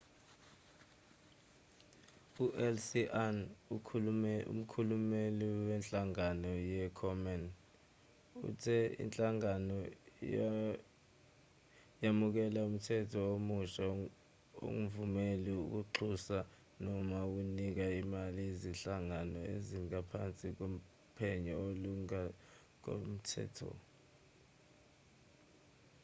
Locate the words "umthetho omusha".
12.69-13.83